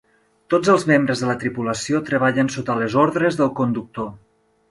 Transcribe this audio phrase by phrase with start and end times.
[0.53, 4.09] Tots els membres de la tripulació treballen sota les ordres del conductor.